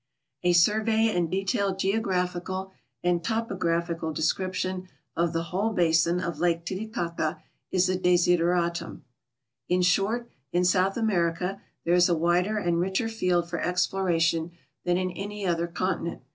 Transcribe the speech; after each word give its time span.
A 0.41 0.53
survey 0.53 1.15
and 1.15 1.29
detailed 1.29 1.77
geographical 1.77 2.71
and 3.03 3.23
topographical 3.23 4.11
description 4.11 4.87
of 5.15 5.31
the 5.31 5.43
whole 5.43 5.73
basin 5.73 6.19
of 6.19 6.41
I 6.41 6.47
ake 6.47 6.65
Titi 6.65 6.87
caca 6.87 7.39
is 7.69 7.87
a 7.87 7.95
desideratum. 7.99 9.03
In 9.69 9.83
short, 9.83 10.27
in 10.51 10.65
South 10.65 10.97
America 10.97 11.61
there 11.85 11.93
is 11.93 12.09
a 12.09 12.17
wider 12.17 12.57
and 12.57 12.79
richer 12.79 13.09
field 13.09 13.47
for 13.47 13.61
exploration 13.61 14.53
than 14.85 14.97
in 14.97 15.11
any 15.11 15.45
other 15.45 15.67
continent. 15.67 16.23